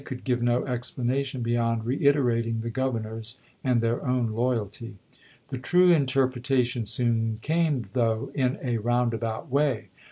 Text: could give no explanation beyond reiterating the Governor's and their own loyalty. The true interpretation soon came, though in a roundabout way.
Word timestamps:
could 0.03 0.23
give 0.23 0.41
no 0.41 0.65
explanation 0.65 1.43
beyond 1.43 1.85
reiterating 1.85 2.61
the 2.61 2.71
Governor's 2.71 3.37
and 3.63 3.81
their 3.81 4.03
own 4.03 4.29
loyalty. 4.31 4.95
The 5.49 5.59
true 5.59 5.91
interpretation 5.91 6.87
soon 6.87 7.37
came, 7.43 7.85
though 7.91 8.31
in 8.33 8.57
a 8.63 8.79
roundabout 8.79 9.51
way. 9.51 9.89